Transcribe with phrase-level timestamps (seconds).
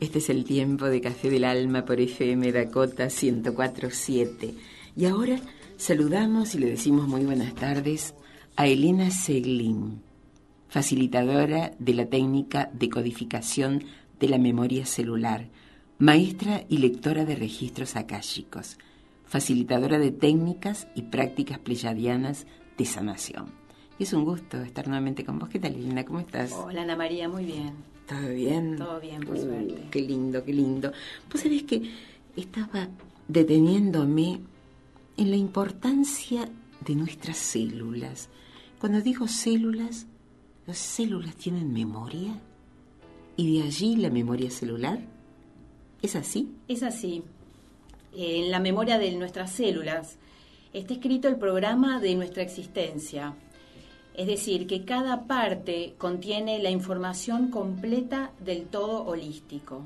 [0.00, 4.54] Este es el tiempo de Café del Alma por FM Dakota 1047.
[4.94, 5.40] Y ahora
[5.78, 8.14] saludamos y le decimos muy buenas tardes
[8.56, 10.02] a Elena Seglin,
[10.68, 13.84] facilitadora de la técnica de codificación
[14.20, 15.48] de la memoria celular,
[15.98, 18.76] maestra y lectora de registros akáshicos,
[19.24, 23.46] facilitadora de técnicas y prácticas pleyadianas de sanación.
[23.98, 25.48] es un gusto estar nuevamente con vos.
[25.48, 26.04] ¿Qué tal, Elena?
[26.04, 26.52] ¿Cómo estás?
[26.52, 27.95] Hola, Ana María, muy bien.
[28.06, 28.76] ¿Todo bien?
[28.76, 29.88] Todo bien, por uh, suerte.
[29.90, 30.92] Qué lindo, qué lindo.
[31.30, 31.90] Vos sabés que
[32.36, 32.88] estaba
[33.26, 34.40] deteniéndome
[35.16, 36.48] en la importancia
[36.84, 38.28] de nuestras células.
[38.78, 40.06] Cuando digo células,
[40.66, 42.40] ¿las células tienen memoria?
[43.36, 45.00] ¿Y de allí la memoria celular?
[46.02, 46.54] ¿Es así?
[46.68, 47.24] Es así.
[48.14, 50.18] En la memoria de nuestras células
[50.72, 53.34] está escrito el programa de nuestra existencia.
[54.16, 59.82] Es decir, que cada parte contiene la información completa del todo holístico.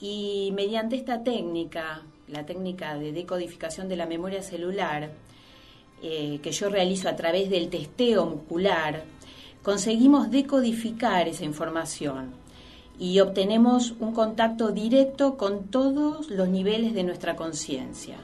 [0.00, 5.10] Y mediante esta técnica, la técnica de decodificación de la memoria celular,
[6.02, 9.04] eh, que yo realizo a través del testeo muscular,
[9.62, 12.32] conseguimos decodificar esa información
[12.98, 18.16] y obtenemos un contacto directo con todos los niveles de nuestra conciencia.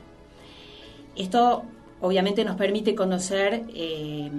[1.14, 1.64] Esto
[2.00, 4.30] obviamente nos permite conocer eh,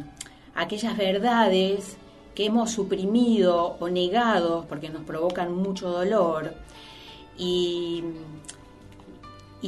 [0.55, 1.97] aquellas verdades
[2.35, 6.53] que hemos suprimido o negado porque nos provocan mucho dolor
[7.37, 8.03] y,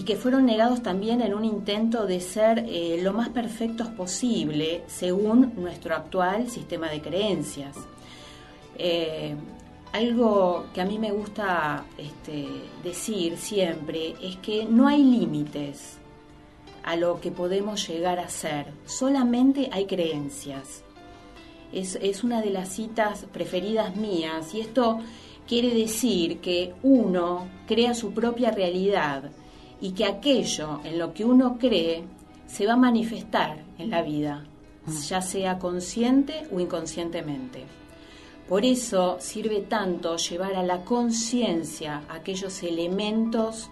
[0.05, 5.53] que fueron negados también en un intento de ser eh, lo más perfectos posible según
[5.57, 7.75] nuestro actual sistema de creencias.
[8.77, 9.35] Eh,
[9.91, 12.47] algo que a mí me gusta este,
[12.83, 16.00] decir siempre es que no hay límites
[16.83, 20.83] a lo que podemos llegar a ser, solamente hay creencias.
[21.71, 24.99] Es, es una de las citas preferidas mías y esto
[25.47, 29.31] quiere decir que uno crea su propia realidad
[29.79, 32.03] y que aquello en lo que uno cree
[32.47, 34.45] se va a manifestar en la vida,
[34.85, 34.97] mm.
[35.07, 37.65] ya sea consciente o inconscientemente.
[38.47, 43.69] Por eso sirve tanto llevar a la conciencia aquellos elementos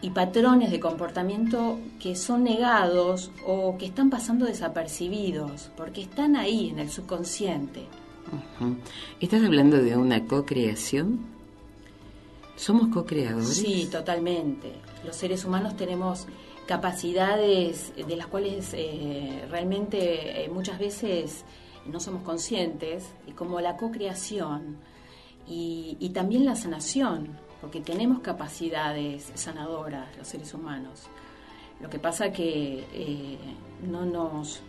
[0.00, 6.70] y patrones de comportamiento que son negados o que están pasando desapercibidos, porque están ahí
[6.70, 7.86] en el subconsciente.
[9.20, 11.20] ¿Estás hablando de una co-creación?
[12.56, 13.56] ¿Somos co-creadores?
[13.56, 14.72] Sí, totalmente.
[15.04, 16.26] Los seres humanos tenemos
[16.66, 21.44] capacidades de las cuales eh, realmente eh, muchas veces
[21.86, 24.76] no somos conscientes, como la co-creación
[25.48, 31.06] y, también la sanación, porque tenemos capacidades sanadoras los seres humanos.
[31.80, 33.38] Lo que pasa que eh,
[33.88, 34.62] no nos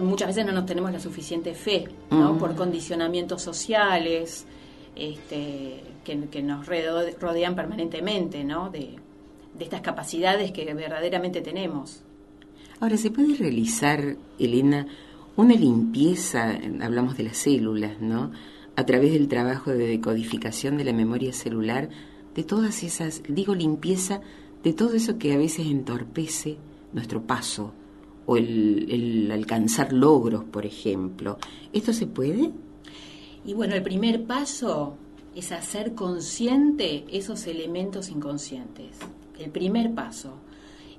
[0.00, 2.38] muchas veces no nos tenemos la suficiente fe, ¿no?
[2.38, 4.46] Por condicionamientos sociales
[4.94, 8.70] este, que, nos rodean permanentemente, ¿no?
[8.70, 8.96] De,
[9.54, 12.02] de estas capacidades que verdaderamente tenemos.
[12.78, 14.86] Ahora, ¿se puede realizar, Elena,
[15.36, 18.30] una limpieza, hablamos de las células, ¿no?
[18.76, 21.88] A través del trabajo de decodificación de la memoria celular,
[22.34, 24.20] de todas esas, digo limpieza,
[24.62, 26.58] de todo eso que a veces entorpece
[26.92, 27.72] nuestro paso
[28.26, 31.38] o el, alcanzar logros, por ejemplo.
[31.72, 32.50] ¿Esto se puede?
[33.46, 34.96] Y bueno, el primer paso
[35.34, 38.98] es hacer consciente esos elementos inconscientes.
[39.38, 40.34] El primer paso.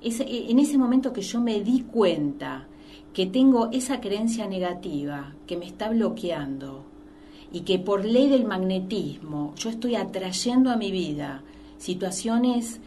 [0.02, 2.66] Es en ese momento que yo me di cuenta
[3.12, 6.84] que tengo esa creencia negativa que me está bloqueando
[7.52, 11.42] y que por ley del magnetismo yo estoy atrayendo a mi vida
[11.78, 12.80] situaciones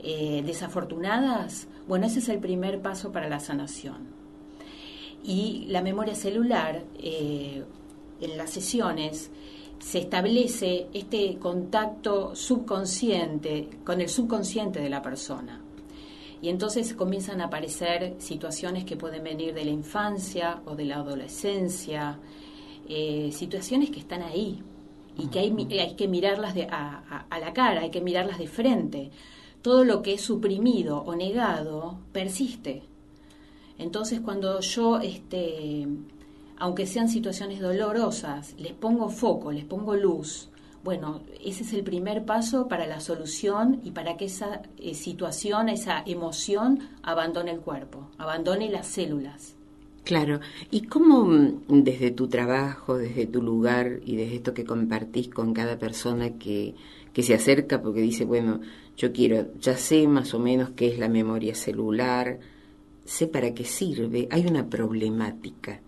[0.00, 4.14] eh, desafortunadas, bueno, ese es el primer paso para la sanación.
[5.24, 7.64] Y la memoria celular, eh,
[8.20, 9.30] en las sesiones,
[9.78, 15.60] se establece este contacto subconsciente con el subconsciente de la persona.
[16.40, 20.96] Y entonces comienzan a aparecer situaciones que pueden venir de la infancia o de la
[20.96, 22.18] adolescencia,
[22.88, 24.62] eh, situaciones que están ahí
[25.16, 29.10] y que hay, hay que mirarlas de, a, la cara, hay que mirarlas de frente.
[29.62, 32.82] Todo lo que es suprimido o negado persiste.
[33.78, 35.88] Entonces cuando yo, este,
[36.58, 40.50] aunque sean situaciones dolorosas, les pongo foco, les pongo luz,
[40.84, 45.70] bueno, ese es el primer paso para la solución y para que esa eh, situación,
[45.70, 49.56] esa emoción abandone el cuerpo, abandone las células.
[50.04, 50.40] Claro,
[50.70, 55.54] ¿y cómo mm, desde tu trabajo, desde tu lugar y desde esto que compartís con
[55.54, 56.74] cada persona que,
[57.12, 58.60] que se acerca porque dice, bueno,
[58.96, 62.38] yo quiero, ya sé más o menos qué es la memoria celular,
[63.04, 65.80] sé para qué sirve, hay una problemática.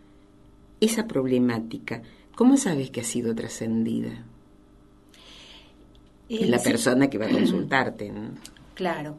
[0.81, 2.03] Esa problemática,
[2.35, 4.25] ¿cómo sabes que ha sido trascendida?
[6.29, 8.13] en la persona que va a consultarte.
[8.75, 9.19] Claro.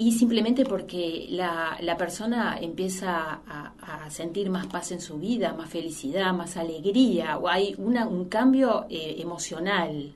[0.00, 5.68] Y simplemente porque la, la persona empieza a, sentir más paz en su vida, más
[5.68, 10.14] felicidad, más alegría, o hay una, un cambio eh, emocional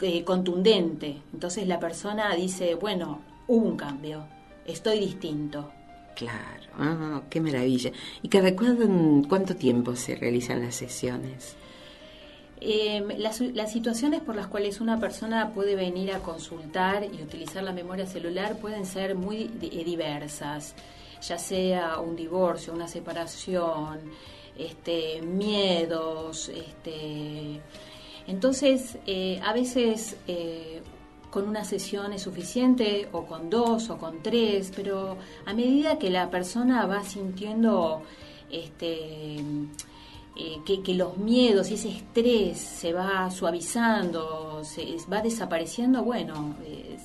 [0.00, 1.18] eh, contundente.
[1.32, 4.24] Entonces la persona dice, bueno, hubo un cambio,
[4.66, 5.70] estoy distinto.
[6.16, 7.92] Claro, ah, qué maravilla.
[8.22, 11.56] ¿Y cada cuánto tiempo se realizan las sesiones?
[12.64, 13.38] Em, las,
[13.72, 18.56] situaciones por las cuales una persona puede venir a consultar y utilizar la memoria celular
[18.58, 20.76] pueden ser muy eh, diversas,
[21.20, 23.98] ya sea un divorcio, una separación,
[24.56, 27.60] este, miedos, este,
[28.28, 30.82] entonces eh, a veces eh,
[31.32, 35.16] con una sesión es suficiente o con dos o con tres, pero
[35.46, 38.02] a medida que la persona va sintiendo
[38.52, 39.42] este
[40.34, 46.96] eh, que, los miedos y ese estrés se va suavizando, se va desapareciendo, bueno, eh,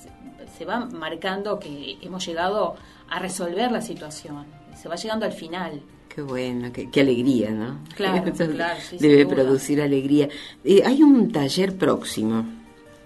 [0.56, 2.76] se va marcando que hemos llegado
[3.10, 5.82] a resolver la situación, se va llegando al final.
[6.08, 7.80] Qué bueno, qué, alegría, ¿no?
[7.94, 10.30] Claro, claro Debe producir alegría.
[10.64, 12.46] Eh, hay un taller próximo.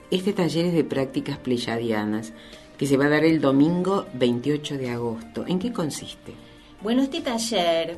[0.09, 2.33] Este taller es de prácticas pleyadianas
[2.79, 5.45] que se va a dar el domingo 28 de agosto.
[5.49, 6.33] ¿En qué consiste?
[6.81, 7.97] Bueno, este taller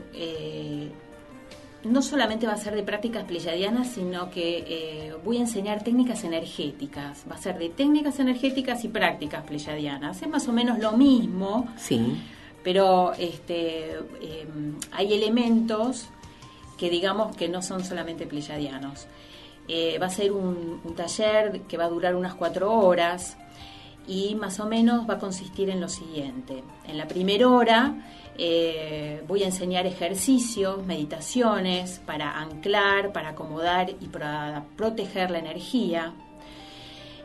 [1.84, 6.24] no solamente va a ser de prácticas pleyadianas, sino que eh, voy a enseñar técnicas
[6.24, 7.24] energéticas.
[7.30, 10.22] Va a ser de técnicas energéticas y prácticas pleyadianas.
[10.22, 12.16] Es más o menos lo mismo, sí.
[12.62, 16.08] pero este, em, hay elementos
[16.78, 19.06] que digamos que no son solamente pleyadianos.
[19.68, 23.36] Eh, va a ser un, un taller que va a durar unas cuatro horas
[24.06, 26.62] y más o menos va a consistir en lo siguiente.
[26.86, 27.94] En la primera hora
[28.36, 36.14] eh, voy a enseñar ejercicios, meditaciones para anclar, para acomodar y para proteger la energía.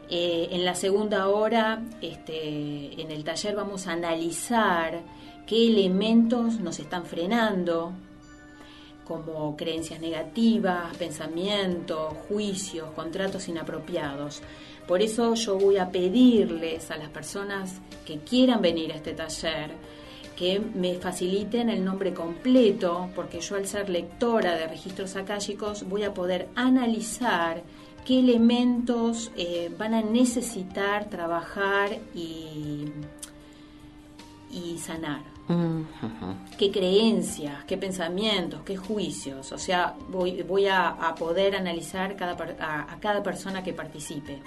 [0.09, 5.01] Eh, en la segunda hora, este, en el taller vamos a analizar
[5.45, 7.93] qué elementos nos están frenando,
[9.09, 14.43] como creencias negativas, pensamientos, juicios, contratos inapropiados.
[14.87, 19.71] Por eso yo voy a pedirles a las personas que quieran venir a este taller,
[20.39, 26.03] que me faciliten el nombre completo, porque yo al ser lectora de registros akáshicos voy
[26.03, 27.61] a poder analizar
[28.05, 32.85] qué elementos eh, van a necesitar trabajar y,
[34.49, 35.23] y sanar.
[36.57, 39.51] ¿Qué creencias, qué pensamientos, qué juicios?
[39.51, 44.41] O sea, voy, voy a, poder analizar cada, a, a cada persona que participe.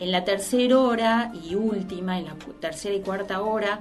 [0.00, 3.80] En la tercera hora y última, en la tercera y cuarta hora,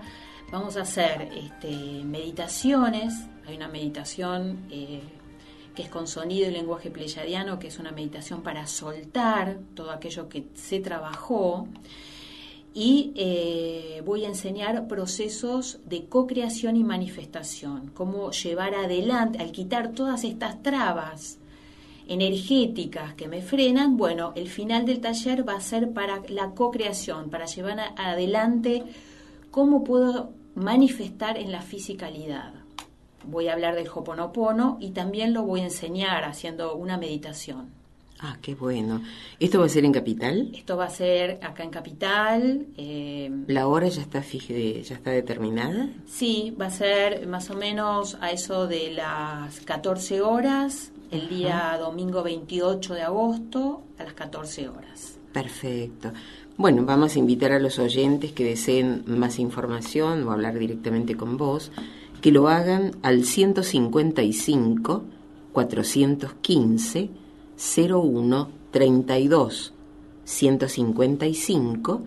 [0.51, 3.13] Vamos a hacer este, meditaciones.
[3.45, 5.01] Hay una meditación eh,
[5.75, 10.27] que es con sonido y lenguaje pleyadiano, que es una meditación para soltar todo aquello
[10.27, 11.67] que se trabajó.
[12.73, 19.91] Y eh, voy a enseñar procesos de co-creación y manifestación, cómo llevar adelante, al quitar
[19.91, 21.37] todas estas trabas
[22.07, 27.29] energéticas que me frenan, bueno, el final del taller va a ser para la co-creación,
[27.29, 28.83] para llevar adelante
[29.51, 32.53] cómo puedo manifestar en la fisicalidad.
[33.25, 37.69] Voy a hablar del Hoponopono y también lo voy a enseñar haciendo una meditación.
[38.21, 39.01] Ah, qué bueno.
[39.39, 40.51] ¿Esto va a ser en Capital?
[40.53, 42.67] Esto va a ser acá en Capital.
[42.75, 45.89] Eh, ¿La hora ya está, ya está determinada?
[46.05, 51.77] Sí, va a ser más o menos a eso de las 14 horas, el día
[51.79, 55.17] domingo 28 de agosto, a las 14 horas.
[55.31, 56.11] Perfecto.
[56.59, 61.37] Bueno, vamos a invitar a los oyentes que deseen más información o hablar directamente con
[61.37, 61.71] vos,
[62.19, 65.03] que lo hagan al 155
[65.53, 67.09] 415
[67.55, 69.73] 0132
[70.25, 72.01] 155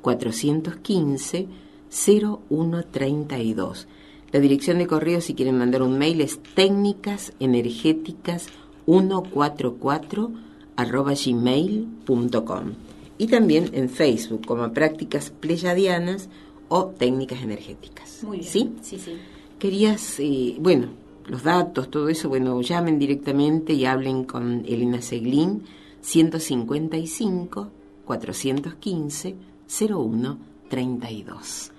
[0.00, 1.48] 415
[1.90, 3.86] 0132.
[4.32, 8.46] La dirección de correo si quieren mandar un mail es técnicas energéticas
[8.86, 10.30] 144
[10.76, 12.72] arroba gmail.com
[13.20, 16.30] y también en Facebook como prácticas pleyadianas
[16.70, 18.24] o técnicas energéticas.
[18.24, 18.50] Muy bien.
[18.50, 18.72] ¿Sí?
[18.80, 19.18] Sí, sí.
[19.58, 20.88] Querías, eh, bueno,
[21.26, 25.64] los datos, todo eso, bueno, llamen directamente y hablen con Elena Seglín,
[26.00, 27.68] 155
[28.06, 29.36] 415
[29.66, 31.72] 0132.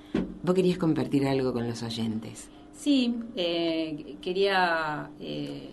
[0.43, 2.50] ¿Vos querías compartir algo con los oyentes?
[2.77, 5.71] Sí, eh, quería eh,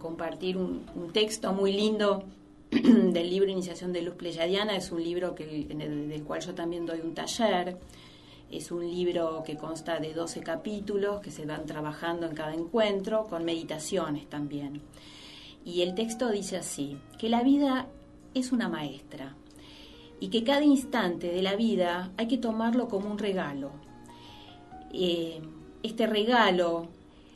[0.00, 2.24] compartir un, un, texto muy lindo
[3.12, 7.00] del libro Iniciación de Luz Pleyadiana, es un libro que, del cual yo también doy
[7.00, 7.76] un taller.
[8.50, 13.24] Es un libro que consta de 12 capítulos que se van trabajando en cada encuentro,
[13.24, 14.80] con meditaciones también.
[15.66, 17.88] Y el texto dice así, que la vida
[18.32, 19.36] es una maestra
[20.18, 23.70] y que cada instante de la vida hay que tomarlo como un regalo.
[24.94, 25.42] Eh,
[25.82, 26.88] este regalo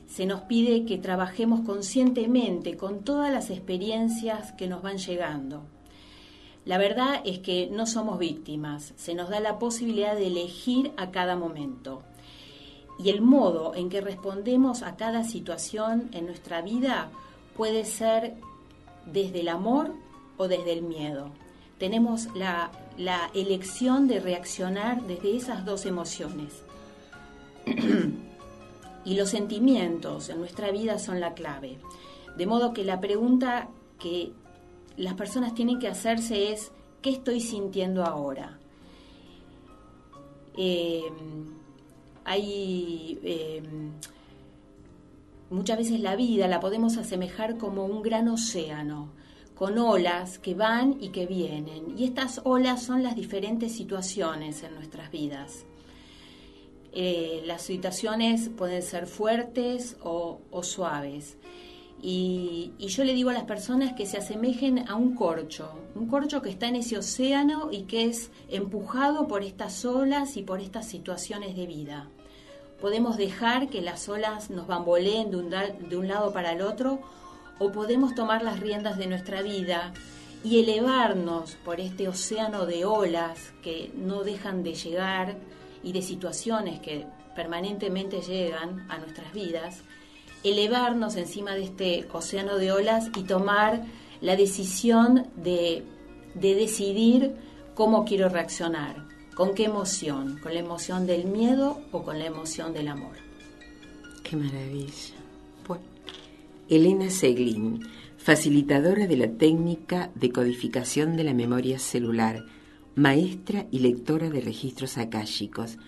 [0.07, 5.63] se nos pide que trabajemos conscientemente con todas las experiencias que nos van llegando.
[6.65, 11.11] La verdad es que no somos víctimas, se nos da la posibilidad de elegir a
[11.11, 12.03] cada momento.
[12.99, 17.11] Y el modo en que respondemos a cada situación en nuestra vida
[17.57, 18.35] puede ser
[19.05, 19.93] desde el amor
[20.39, 21.31] o desde el miedo
[21.79, 22.71] tenemos la,
[23.35, 26.63] elección de reaccionar desde esas dos emociones.
[29.07, 31.79] y los sentimientos en nuestra vida son la clave.
[32.37, 33.69] De modo que la pregunta
[34.01, 34.33] que
[34.97, 38.59] las personas tienen que hacerse es, ¿qué estoy sintiendo ahora?
[40.59, 41.03] Eh,
[42.25, 43.63] hay eh,
[45.51, 49.13] muchas veces la vida la podemos asemejar como un gran océano
[49.55, 51.97] con olas que van y que vienen.
[51.97, 55.65] Y estas olas son las diferentes situaciones en nuestras vidas.
[56.99, 61.37] Eh, las situaciones pueden ser fuertes o, suaves.
[62.03, 66.07] Y, y, yo le digo a las personas que se asemejen a un corcho, un
[66.07, 70.63] corcho que está en ese océano y que es empujado por estas olas y por
[70.63, 72.09] estas situaciones de vida.
[72.81, 77.01] Podemos dejar que las olas nos bamboleen de un, de un lado para el otro
[77.59, 79.93] o podemos tomar las riendas de nuestra vida
[80.43, 85.37] y elevarnos por este océano de olas que no dejan de llegar
[85.87, 89.83] y de situaciones que permanentemente llegan a nuestras vidas,
[90.43, 93.85] elevarnos encima de este océano de olas y tomar
[94.21, 95.85] la decisión de,
[96.35, 97.37] de decidir
[97.77, 102.73] cómo quiero reaccionar, con qué emoción, con la emoción del miedo o con la emoción
[102.73, 103.17] del amor.
[104.25, 105.15] Qué maravilla.
[106.69, 112.45] Elena Seglin, facilitadora de la técnica de codificación de la memoria celular,
[112.97, 115.79] maestra y lectora de registros akáshicos,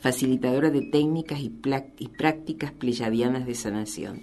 [0.00, 4.22] facilitadora de técnicas y, prácticas pleyadianas de sanación.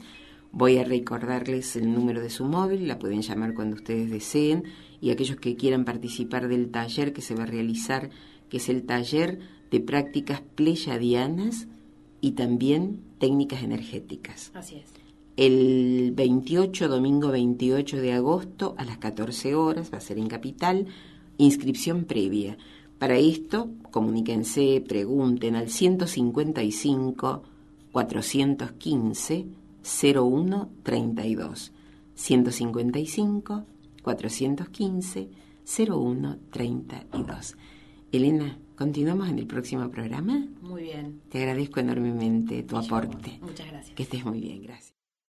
[0.51, 4.63] Voy a recordarles el número de su móvil, la pueden llamar cuando ustedes deseen,
[5.01, 8.09] y aquellos que quieran participar del taller que se va a realizar,
[8.47, 9.39] que es el taller
[9.71, 11.67] de prácticas pleyadianas
[12.21, 14.51] y también técnicas energéticas.
[14.53, 15.05] Así es
[15.37, 20.87] el 28, domingo 28 de agosto a las 14 horas, va a ser en Capital,
[21.37, 22.57] inscripción previa.
[22.97, 27.43] Para esto, comuníquense, pregunten al 155
[27.91, 29.45] 415
[29.81, 31.71] 0132.
[32.15, 33.65] 155
[34.01, 35.29] 415
[35.65, 37.57] 0132.
[38.11, 40.47] Elena, ¿continuamos en el próximo programa?
[40.61, 41.21] Muy bien.
[41.29, 43.39] Te agradezco enormemente tu aporte.
[43.41, 43.95] Muchas gracias.
[43.95, 44.94] Que estés muy bien, gracias.